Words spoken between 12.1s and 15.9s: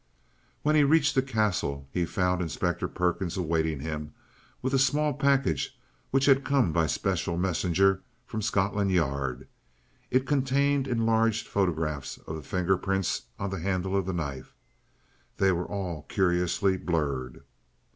of the fingerprints on the handle of the knife. They were